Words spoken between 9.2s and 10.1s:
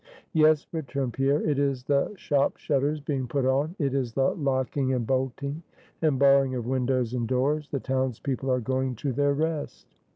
rest."